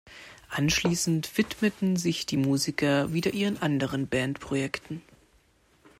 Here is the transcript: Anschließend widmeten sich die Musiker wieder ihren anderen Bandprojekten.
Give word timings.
Anschließend 0.49 1.37
widmeten 1.37 1.95
sich 1.95 2.25
die 2.25 2.37
Musiker 2.37 3.13
wieder 3.13 3.35
ihren 3.35 3.61
anderen 3.61 4.07
Bandprojekten. 4.07 5.03